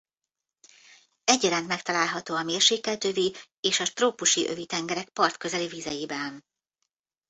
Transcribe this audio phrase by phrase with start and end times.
[1.23, 6.43] Egyaránt megtalálható a mérsékelt övi és a trópusi övi tengerek partközeli vizeiben.